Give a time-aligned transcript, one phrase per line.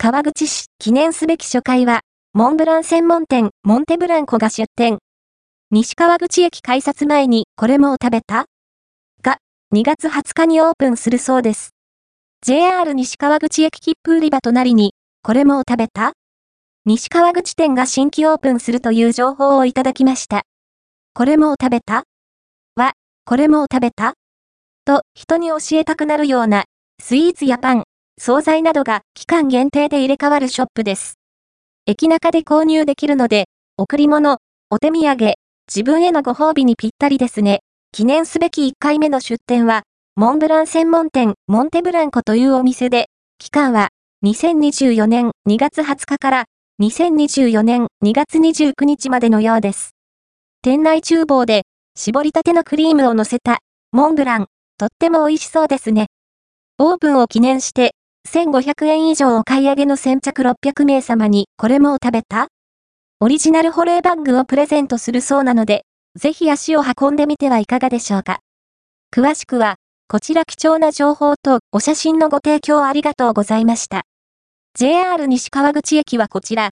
[0.00, 2.02] 川口市記念すべき初回は、
[2.32, 4.98] モンブラン専門店モンテブランコが出店。
[5.72, 8.44] 西川口駅改札前にこれもを食べた？
[9.24, 9.38] が、
[9.74, 11.70] 2月20日にオープンするそうです。
[12.42, 14.92] JR 西川口駅切符売り場隣に、
[15.24, 16.12] これもを食べた？
[16.84, 20.42] 西川口店が新規オープンするという情報をいただきました。
[21.12, 22.04] これもを食べた？
[22.76, 22.92] は、
[23.24, 24.14] これもを食べた？
[24.84, 26.66] と人に教えたくなるような
[27.02, 27.82] スイーツやパン、
[28.18, 31.14] 惣菜などが期間限定で入れ替わるショップです。
[31.86, 34.38] 駅中で購入できるので、贈り物、
[34.70, 35.34] お手土産、
[35.72, 37.60] 自分へのご褒美にぴったりですね。
[37.92, 39.84] 記念すべき1回目の出店は、
[40.16, 43.06] モンブラン専門店モンテブランコというお店で、
[43.38, 43.90] 期間は
[44.24, 46.44] 2024年2月20日から
[46.82, 49.90] 2024年2月29日までのようです。
[50.60, 51.62] 店内厨房で
[51.94, 53.60] 絞りたてのクリームを乗せた
[53.92, 54.46] モンブラン、
[54.76, 56.08] とっても美味しそうですね。
[56.78, 57.92] オープンを記念して
[58.28, 62.48] 1500円以上お買い上げの先着600名様にこれもを食べた？
[63.20, 68.40] オリジナル保冷バッグをプレゼントするそうなので、ぜひ足を運んでみてはいかがでしょうか。
[69.10, 69.76] 詳しくは、
[70.08, 74.02] こちら貴重な情報とお写真のご提供ありがとうございました。
[74.78, 76.66] JR 西川口駅はこちら、